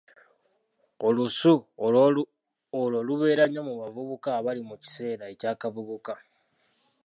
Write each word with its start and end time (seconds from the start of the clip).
Olusu 1.07 1.53
olwo 2.81 2.97
lubeera 3.07 3.43
nnyo 3.47 3.61
mu 3.67 3.73
bavubuka 3.81 4.29
abali 4.39 4.61
mu 4.69 4.75
kiseera 4.81 5.23
ekya 5.33 5.51
kaabuvubuka. 5.59 6.13